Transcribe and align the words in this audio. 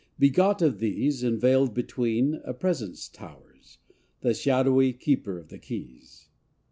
Begot 0.17 0.63
of 0.63 0.79
these, 0.79 1.21
And 1.21 1.39
veiled 1.39 1.75
between, 1.75 2.41
a 2.43 2.55
presence 2.55 3.07
towers, 3.07 3.77
The 4.21 4.33
shadowy 4.33 4.93
Keeper 4.93 5.37
of 5.37 5.49
the 5.49 5.59
Keys. 5.59 6.27